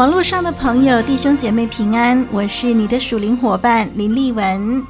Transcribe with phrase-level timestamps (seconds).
[0.00, 4.82] 网络上的朋友、弟兄姐妹平安，我是你的属灵伙伴林丽文。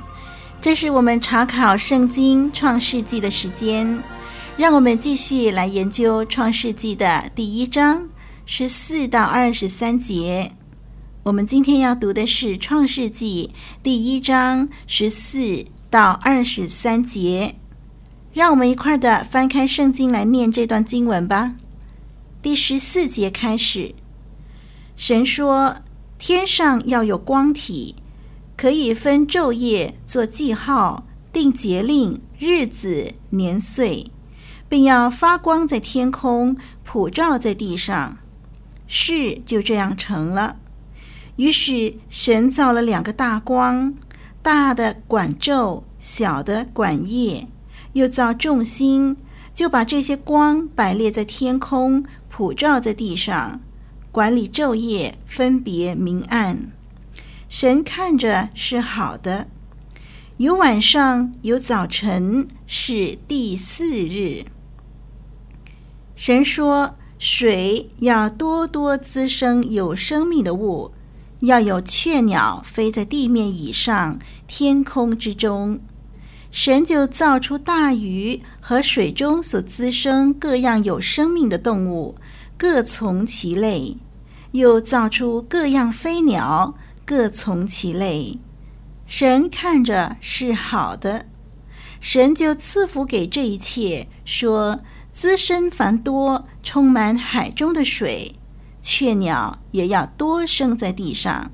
[0.60, 4.00] 这是我们查考圣经创世纪的时间，
[4.56, 8.08] 让我们继续来研究创世纪的第一章
[8.46, 10.52] 十四到二十三节。
[11.24, 13.50] 我们今天要读的是创世纪
[13.82, 17.56] 第一章十四到二十三节。
[18.32, 21.54] 让我们一块儿的翻开圣经来念这段经文吧。
[22.40, 23.92] 第十四节开始。
[25.00, 25.76] 神说
[26.20, 27.94] ：“天上要有光体，
[28.54, 34.04] 可以分昼夜，做记号，定节令、日子、年岁，
[34.68, 38.18] 并要发光在天空，普照在地上。”
[38.86, 40.56] 事就这样成了。
[41.36, 43.94] 于是神造了两个大光，
[44.42, 47.48] 大的管昼，小的管夜，
[47.94, 49.16] 又造众星，
[49.54, 53.62] 就把这些光摆列在天空，普照在地上。
[54.12, 56.72] 管理昼夜，分别明暗。
[57.48, 59.47] 神看着是好的。
[60.39, 64.47] 有晚上，有早晨，是第四日。
[66.16, 70.93] 神说：“水要多多滋生有生命的物，
[71.41, 74.19] 要有雀鸟飞在地面以上，
[74.49, 75.78] 天空之中。”
[76.50, 82.16] 神就造出大鱼和水中所滋生各样有生命的动物。
[82.60, 83.97] 各从其类，
[84.50, 86.75] 又造出各样飞鸟，
[87.06, 88.38] 各从其类。
[89.06, 91.25] 神看着是好的，
[92.03, 98.34] 神就赐福给这一切，说：滋生繁多，充满海中的水，
[98.78, 101.50] 雀鸟也要多生在地上。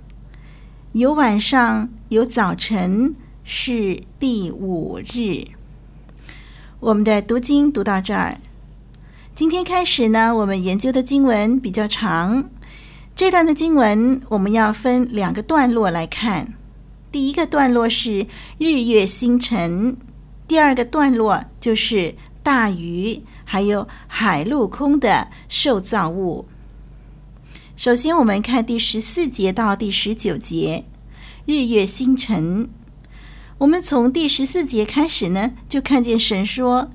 [0.91, 3.15] 有晚上，有早晨，
[3.45, 5.45] 是第五日。
[6.81, 8.39] 我们的读经读到这儿。
[9.37, 12.49] 今天开始呢，我们研究的经文比较长。
[13.15, 16.55] 这段的经文我们要分两个段落来看。
[17.13, 18.27] 第一个段落是
[18.57, 19.99] 日月星辰，
[20.49, 26.47] 第二个段落就是大鱼，还有海陆空的受造物。
[27.77, 30.87] 首先，我们看第十四节到第十九节，
[31.45, 32.71] 日月星辰。
[33.59, 36.89] 我们从第十四节开始呢，就看见神说。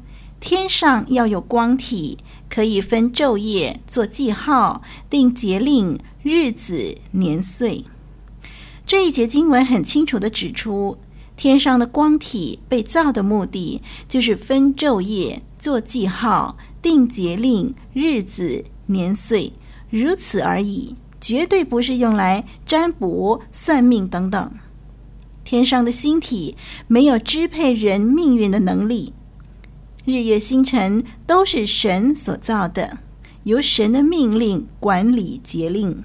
[0.44, 2.18] 天上要有光体，
[2.54, 7.86] 可以分昼夜，做记号，定节令、日子、年岁。
[8.86, 10.98] 这一节经文很清楚地指出，
[11.38, 19.54] 天上的光体被造的目的，就是分昼夜，做记号，定节令、日子、年岁，
[19.90, 24.52] 如此而已，绝对不是用来占卜、算命等等。
[25.46, 26.58] 天上的星体
[26.88, 29.14] 没有支配人命运的能力。
[30.04, 32.98] 日月星辰都是神所造的，
[33.44, 36.04] 由神的命令管理节令。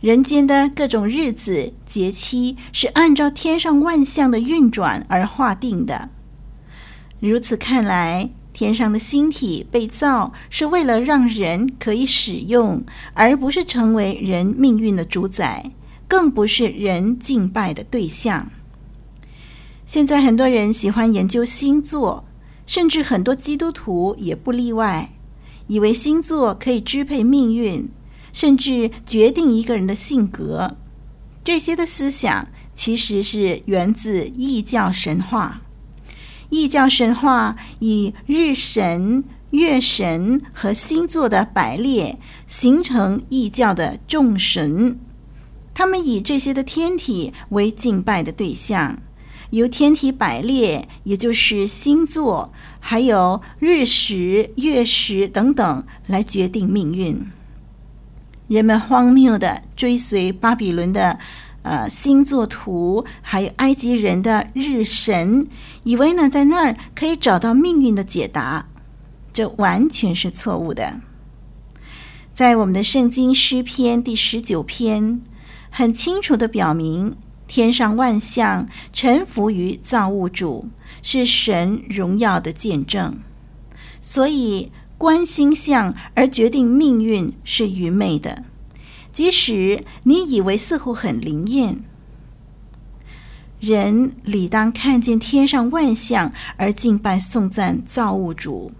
[0.00, 6.08] 人间的各种日子节期是按照天上万象的运转而划定的。
[7.20, 12.82] 如此看来，天上的星体被造是为了让人可以使用，
[13.14, 15.70] 而不是成为人命运的主宰，
[16.08, 18.50] 更不是人敬拜的对象。
[19.86, 22.24] 现在很多人喜欢研究星座。
[22.70, 25.12] 甚至很多基督徒也不例外，
[25.66, 27.88] 以为星座可以支配命运，
[28.32, 30.76] 甚至决定一个人的性格。
[31.42, 35.62] 这些的思想其实是源自异教神话。
[36.50, 44.96] 异教神话以日神、月神和星座的排列，形成异教的众神。
[45.74, 49.02] 他们以这些的天体为敬拜的对象。
[49.50, 57.26] 由天体摆列，也就是星座，还有日食、月食等等来决定命运。
[58.46, 61.18] 人们荒谬地追随巴比伦的
[61.62, 65.46] 呃星座图，还有埃及人的日神，
[65.84, 68.66] 以为呢在那儿可以找到命运的解答，
[69.32, 71.00] 这完全是错误的。
[72.32, 75.20] 在我们的圣经诗篇第十九篇，
[75.70, 77.14] 很清楚地表明，
[77.50, 80.68] 天上万象臣服于造物主，
[81.02, 83.18] 是神荣耀的见证。
[84.00, 88.44] 所以，观星象而决定命运是愚昧的，
[89.10, 91.82] 即使你以为似乎很灵验。
[93.58, 98.70] 人理当看见天上万象而敬拜颂赞造物主，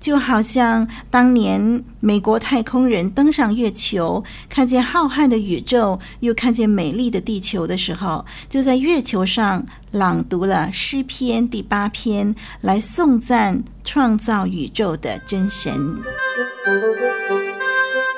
[0.00, 16.02] 就好像当年美国太空人登上月球，看见浩瀚的宇宙，又看见美丽的地球的时候，就在月球上朗读了诗篇第八篇，来颂赞创造宇宙的真神。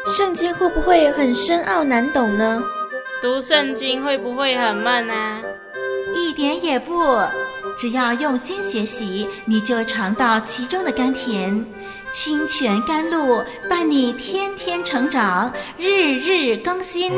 [0.07, 2.63] 圣经会不会很深奥难懂呢？
[3.23, 5.41] 读圣经会不会很闷啊？
[6.15, 6.93] 一点也不，
[7.81, 11.65] 只要用心学习，你就尝到其中的甘甜。
[12.13, 17.11] 清泉甘露伴你天天成长，日日更新。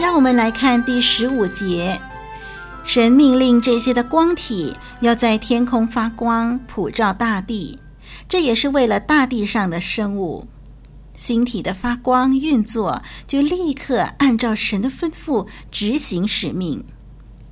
[0.00, 2.00] 让我们来看第十五节，
[2.82, 7.78] 神命令这些的光体要在天空发光，普照大地。
[8.28, 10.48] 这也是为了大地上的生物，
[11.14, 16.84] 星体的发光运作，就立刻按照神的吩咐执行使命。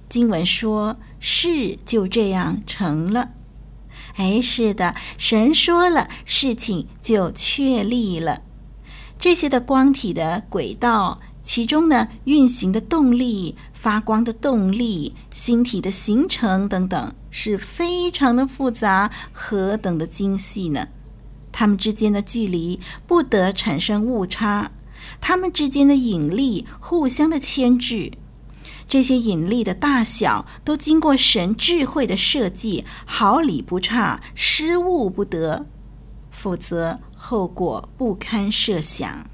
[0.09, 3.31] 经文说：“事就这样成了。”
[4.17, 8.43] 哎，是的，神说了，事情就确立了。
[9.19, 11.21] 这些的光体的轨道。
[11.43, 13.55] 其中呢，运行的动力、
[13.85, 20.89] 发光的动力、星体的形成等等，是非常的复杂，何等的精细呢？
[21.53, 24.73] 它们之间的距离不得产生误差，
[25.21, 28.13] 它们之间的引力互相的牵制，
[28.87, 35.67] 这些引力的大小都经过神智慧的设计，毫厘不差，失误不得，
[36.31, 39.27] 否则后果不堪设想。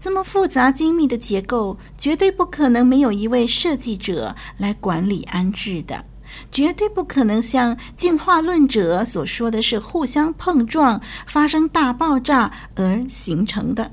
[0.00, 6.04] 这么复杂精密的结构，绝对不可能没有一位设计者来管理安置的，
[6.52, 13.92] 绝对不可能像进化论者所说的是互相碰撞、发生大爆炸而形成的。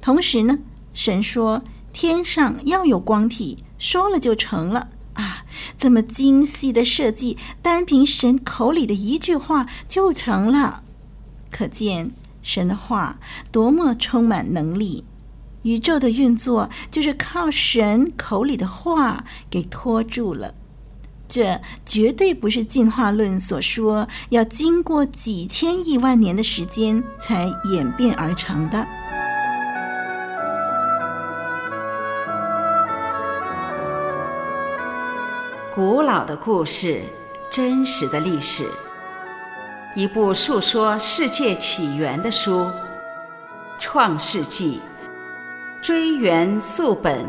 [0.00, 0.58] 同时呢，
[0.94, 5.44] 神说天上要有光体，说了就成了啊！
[5.76, 10.82] 这么精细的设计，单凭神口里的一句话就成了，
[11.50, 13.18] 可见神的话
[13.52, 15.04] 多么充满能力。
[15.62, 20.54] 宇宙的运作就是靠神口里的话给拖住了，
[21.26, 28.86] 这绝对不是进化论所说要经过几千亿万年的时间才演变而成的。
[35.74, 37.02] 古老的故事，
[37.50, 38.66] 真实的历史，
[39.94, 42.62] 一部述说世界起源的书，
[43.78, 44.80] 《创世纪》。
[45.80, 47.26] 追源溯本，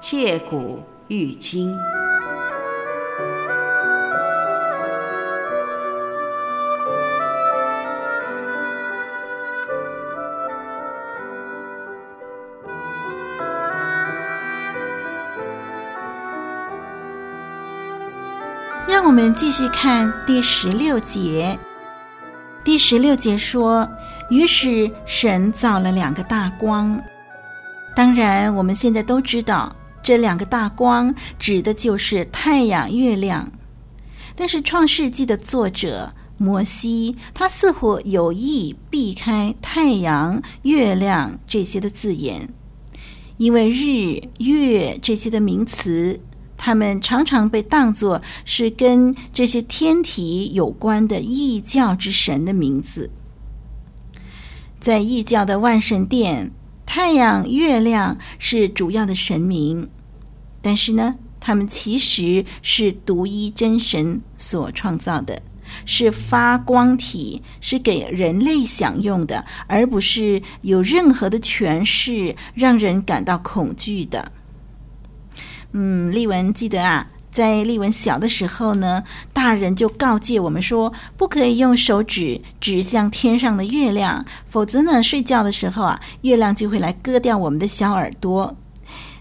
[0.00, 1.76] 借古喻今。
[18.86, 21.58] 让我们继续看第十六节。
[22.64, 23.88] 第十六节说
[24.30, 27.00] ：“于是神造了两个大光。”
[27.98, 29.74] 当然，我们现在都知道，
[30.04, 33.50] 这两个大光指的就是太阳、月亮。
[34.36, 42.48] 但是，《创世纪》的作者摩西，他似乎有意避开太阳、月亮这些的字眼，
[43.36, 46.20] 因为日、月这些的名词，
[46.56, 53.10] 他们常常被当作是跟这些天体有关的异教之神的名字。
[54.78, 56.52] 在异教的万神殿。
[56.90, 59.90] 太阳、月亮是主要的神明，
[60.62, 65.42] 但是呢，他们其实是独一真神所创造的，
[65.84, 74.32] 是发光体，是给人类享用的，而不是有任何的权势让人感到恐惧的。
[75.72, 77.06] 嗯，丽文记得啊。
[77.30, 88.56] 在丽文小的时候呢，大人就告诫我们说，不可以用手指指向天上的月亮，否则呢，睡觉的时候啊，月亮就会来割掉我们的小耳朵。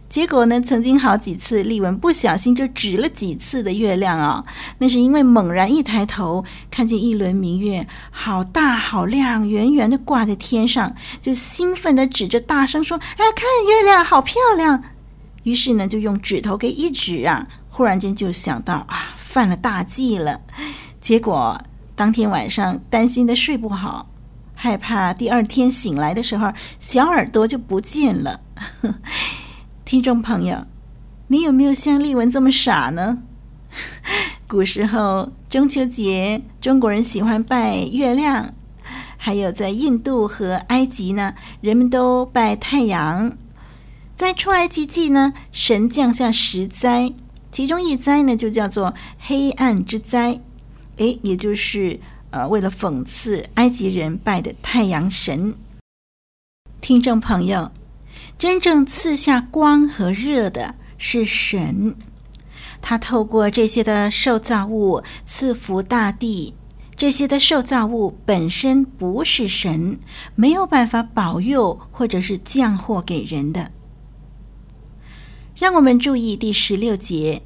[0.09, 4.45] 结果呢，曾经好几次，丽文不小心就指了几次的月亮啊，
[4.77, 14.81] 那是因为猛然一抬头，看见一轮明月，好大好亮，圆圆的挂在天上，就兴奋地指着，大声说：“哎，看月亮，好漂亮！”
[15.47, 17.47] 于是呢，就用指头给一指啊。
[17.69, 20.41] 忽然间就想到啊，犯了大忌了。
[20.99, 21.57] 结果
[21.95, 24.09] 当天晚上担心的睡不好，
[24.53, 26.51] 害怕第二天醒来的时候
[26.81, 28.41] 小耳朵就不见了。
[29.85, 30.65] 听众朋友，
[31.27, 33.19] 你有没有像丽文这么傻呢？
[34.49, 38.53] 古时候中秋节，中国人喜欢拜月亮，
[39.15, 43.31] 还有在印度和埃及呢，人们都拜太阳。
[44.17, 47.13] 在出埃及记呢，神降下十灾，
[47.51, 50.41] 其中一灾呢就叫做黑暗之灾，
[50.95, 51.99] 诶，也就是
[52.31, 55.53] 呃为了讽刺埃及人拜的太阳神。
[56.81, 57.71] 听众朋友，
[58.39, 61.95] 真正赐下光和热的是神，
[62.81, 66.55] 他透过这些的受造物赐福大地。
[66.95, 69.99] 这些的受造物本身不是神，
[70.33, 73.71] 没有办法保佑或者是降祸给人的。
[75.59, 77.41] 让我们注意第十六节：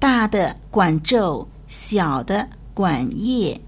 [0.00, 3.60] 大的管昼，小的管夜；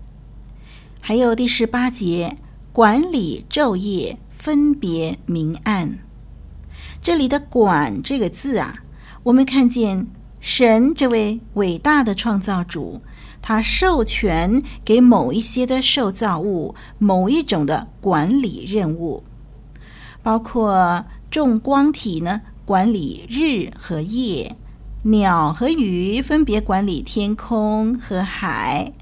[1.01, 2.37] 还有第十八节：
[2.73, 6.01] 管理昼夜，分别明暗。
[7.01, 8.83] 这里的“管”这个字啊，
[9.23, 10.09] 我们看见
[10.41, 13.01] 神这位伟大的创造主，
[13.41, 19.23] 他授权给某一些的受造物某一种的管理任务，
[20.25, 22.41] 包括众光体呢。
[22.71, 24.55] 管理日和夜，
[25.03, 28.93] 鸟和鱼分别管理天空和海，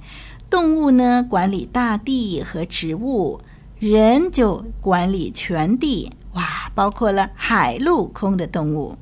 [0.48, 3.42] 动物呢管理大地和植物，
[3.78, 6.10] 人就管理全地。
[6.32, 8.96] 哇，包括了海陆空的动物。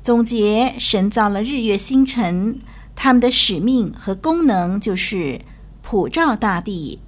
[0.00, 2.60] 总结，神造了日月星辰，
[2.94, 5.40] 他们的使命和功能就是
[5.82, 7.00] 普照大地，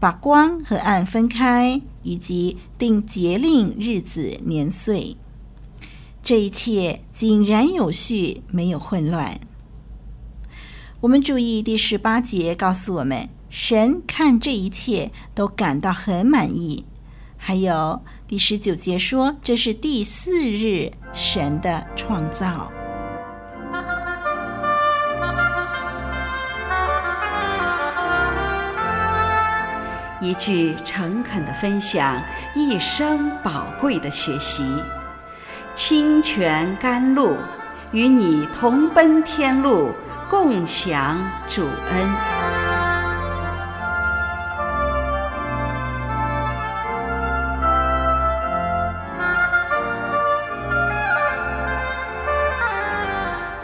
[0.00, 5.16] 把光和暗分开，以及定节令日子年岁。
[6.22, 9.40] 这一切井然有序，没有混乱。
[11.00, 16.84] 我们注意第十八节告诉我们，神看这一切都感到很满意。
[17.38, 22.70] 还有第十九节说，这是第四日神的创造。
[30.20, 32.22] 一句诚恳的分享，
[32.54, 34.62] 一生宝贵的学习。
[35.82, 37.38] 清泉甘露，
[37.90, 39.94] 与你同奔天路，
[40.28, 41.18] 共享
[41.48, 42.10] 主恩。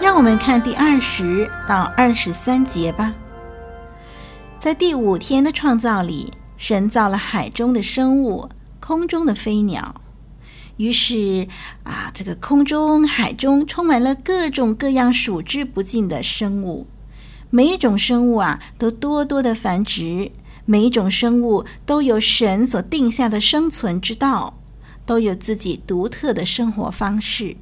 [0.01, 3.13] 让我们看第二十到二十三节吧。
[4.59, 8.49] 在第五天的创造里，神造了海中的生物，
[8.81, 9.97] 空中的飞鸟。
[10.79, 11.49] 于是
[11.85, 16.87] 啊，这个空中、海中充满了各种各样数之不尽的生物。
[17.51, 20.31] 每一种生物啊，都多多的繁殖；
[20.65, 24.59] 每一种生物都有神所定下的生存之道，
[25.05, 27.59] 都有自己独特的生活方式。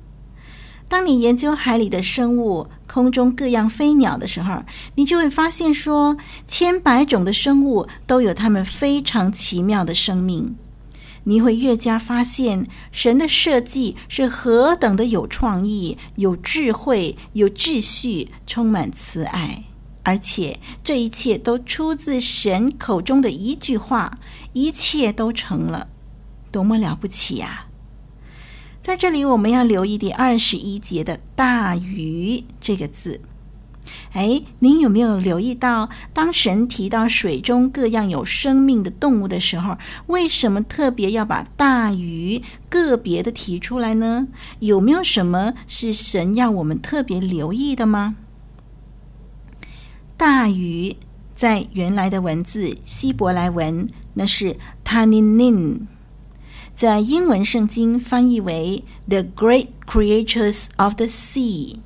[0.88, 4.62] 当你研究海里的生物、空中各样飞鸟的时候，
[4.94, 10.54] 你就会发现说，千百种的生物都有它们非常奇妙的生命。
[11.24, 19.64] 你会越加发现神的设计是何等的有创意、有智慧、有秩序、充满慈爱，
[20.02, 24.18] 而且这一切都出自神口中的一句话，
[24.52, 25.88] 一切都成了，
[26.52, 27.66] 多么了不起呀！
[28.82, 33.22] 在这里，我们要留意第二十一节的“大鱼”这个字。
[34.12, 44.28] 哎，您有没有留意到，当神提到水中各样有生命的动物的时候，为什么特别要把大鱼个别的提出来呢？
[44.60, 48.16] 有没有什么是神要我们特别留意的吗？
[50.16, 50.96] 大鱼
[51.34, 55.80] 在原来的文字希伯来文那是 Taninim，
[56.74, 61.78] 在英文圣经翻译为 The Great Creatures of the Sea。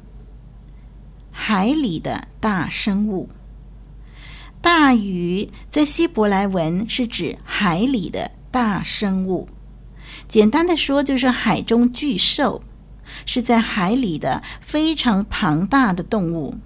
[1.40, 3.30] 海里的大生物，
[4.60, 9.48] 大鱼在希伯来文是指海里的大生物。
[10.26, 12.62] 简单的说，就是海中巨兽，
[13.24, 16.56] 是在海里的非常庞大的动物。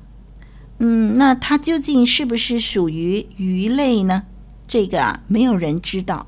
[0.78, 4.24] 嗯，那它究竟是不是属于鱼类呢？
[4.66, 6.26] 这个啊，没有人知道。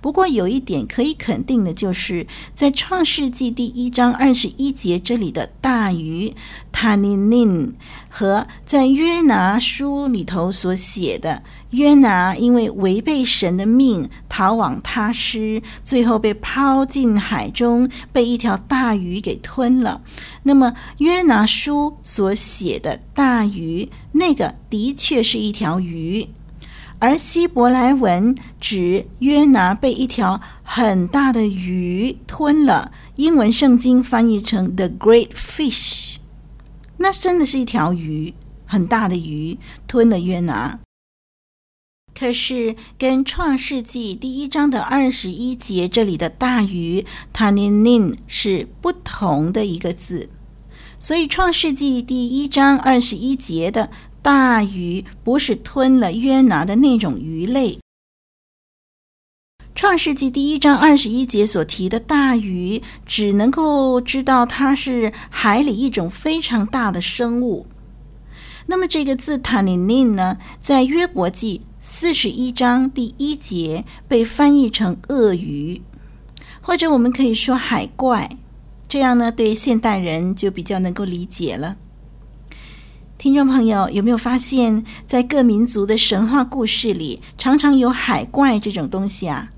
[0.00, 6.34] 不过有一点可以肯定的，就是在创世纪第一章二十一节这里的大鱼
[6.72, 7.72] Taninim
[8.08, 20.00] 和在约拿书里头所写的约拿因为违背神的命逃往他施，最后被抛进海中，被一条大鱼给吞了。
[20.44, 26.28] 那么约拿书所写的大鱼，那个的确是一条鱼。
[27.00, 36.16] 而希伯来文指约拿被一条很大的鱼吞了，英文圣经翻译成 “the great fish”，
[36.96, 38.34] 那真的是一条鱼，
[38.66, 40.80] 很大的鱼吞了约拿。
[42.18, 50.28] 可是跟创世纪第一章的二十一节这里的大鱼 “taninim” 是不同的一个字，
[50.98, 53.90] 所以创世纪第一章二十一节的。
[54.28, 57.78] 大鱼不是吞了约拿的那种鱼类。
[59.74, 67.64] 创世纪第一章二十一节所提的大鱼，只能够知道它是海里一种非常大的生物。
[68.66, 75.80] 那么这个字塔尼宁呢，在约伯记四十一章第一节被翻译成鳄鱼，
[76.60, 78.28] 或者我们可以说海怪。
[78.86, 81.78] 这样呢，对现代人就比较能够理解了。
[83.18, 89.48] 听众朋友，有没有发现，在各民族的神话故事里，常常有海怪这种东西啊？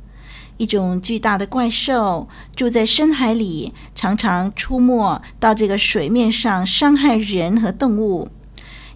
[0.56, 2.26] 一种巨大的怪兽，
[2.56, 8.30] 住在深海里，常常出没到这个水面上，伤害人和动物。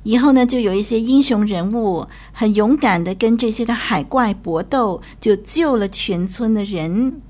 [0.03, 7.21] 以后呢，就有一些英雄人物，很勇敢地跟这些的海怪搏斗，就救了全村的人。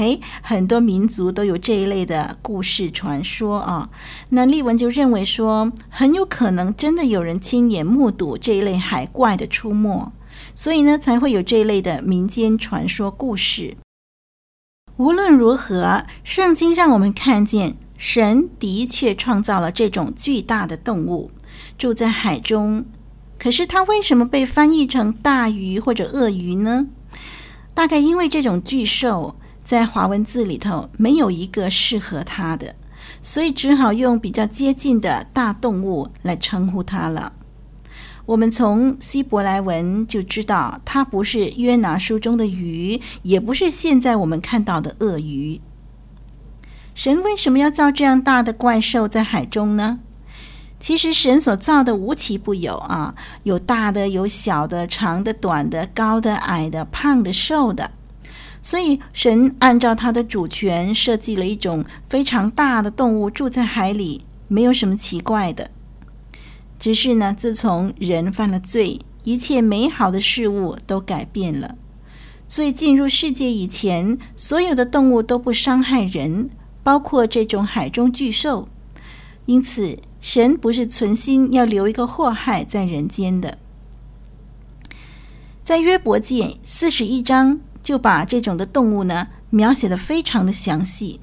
[0.00, 3.90] 哎，很多民族都有这一类的故事传说啊。
[4.30, 10.10] 那丽文就认为说，很有可能真的有人亲眼目睹这一类海怪的出没，
[10.54, 13.76] 所以呢，才会有这一类的民间传说故事。
[14.96, 21.30] 无论如何，圣经让我们看见，神的确创造了这种巨大的动物，
[21.76, 22.86] 住在海中。
[23.38, 26.86] 可是它为什么被翻译成大鱼或者鳄鱼呢？
[27.74, 29.36] 大概因为这种巨兽。
[29.70, 32.74] 在华文字里头没有一个适合它的，
[33.22, 37.34] 所以只好用比较接近的大动物来称呼它了。
[38.26, 45.60] 我们从希伯来文就知道，它不是约拿书中的鱼，也不是现在我们看到的鳄鱼。
[46.92, 50.00] 神为什么要造这样大的怪兽在海中呢？
[50.80, 57.92] 其实神所造的无奇不有啊，有大的，有小的，长的，短的，高的，矮的，胖的，瘦的。
[58.62, 65.70] 所以，神按照他的主权设计了一种非常大的动物住在海里，没有什么奇怪的。
[66.78, 71.76] 只是呢，自从人犯了罪，一切美好的事物都改变了。
[72.48, 76.50] 所以进入世界以前，所有的动物都不伤害人，
[76.82, 78.68] 包括这种海中巨兽。
[79.46, 83.56] 因此，神不是存心要留一个祸害在人间的。
[85.62, 87.60] 在约伯记四十一章。
[87.82, 91.20] 就把这种的动物呢描写的非常的详细。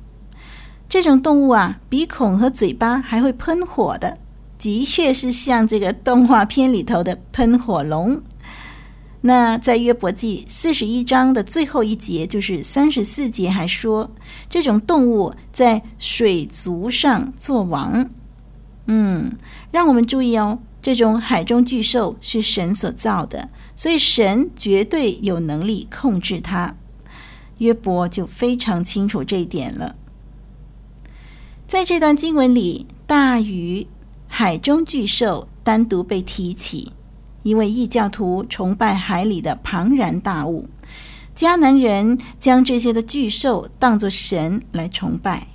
[0.89, 4.17] 这种动物啊，鼻孔和嘴巴还会喷火的，
[4.57, 8.21] 的确是像这个动画片里头的喷火龙。
[9.21, 14.09] 那在约伯记四十一章的最后一节，就是三十四节，还说
[14.47, 18.09] 这种动物在水族上做王。
[18.85, 19.35] 嗯，
[19.71, 20.59] 让我们注意哦。
[20.87, 26.77] 这种海中巨兽是神所造的，所以神绝对有能力控制它。
[27.57, 29.97] 约伯就非常清楚这一点了。
[31.67, 33.85] 在这段经文里，大鱼、
[34.29, 36.93] 海中巨兽单独被提起，
[37.43, 40.69] 因为异教徒崇拜海里的庞然大物，
[41.35, 45.47] 迦南人将这些的巨兽当作神来崇拜。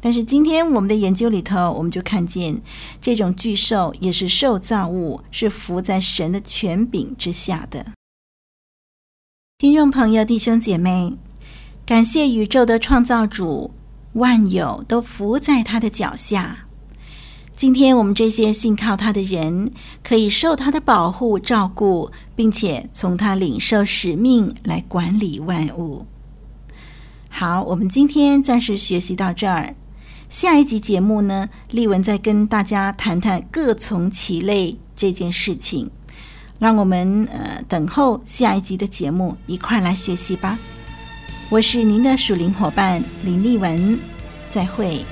[0.00, 2.62] 但是今天我们的研究里头，我们就看见
[3.00, 7.86] 这种巨兽也是受造物，是服在神的权柄之下的。
[9.58, 11.16] 听众朋友、弟兄姐妹，
[11.84, 13.72] 感谢宇宙的创造主，
[14.12, 16.66] 万有都服在他的脚下。
[17.50, 19.72] 今天我们这些信靠他的人，
[20.04, 26.06] 可以受他的保护照顾，并且从他领受使命来管理万物。
[27.28, 29.74] 好，我们今天暂时学习到这儿。
[30.28, 35.90] 下一集节目呢，丽文再跟大家谈谈各从其类这件事情，
[36.58, 40.58] 让我们呃等候下一集的节目一块来学习吧。
[41.48, 43.98] 我是您的属灵伙伴林丽文，
[44.50, 45.02] 再会。